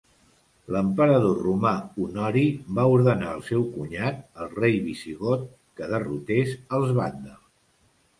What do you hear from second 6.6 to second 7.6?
els vàndals.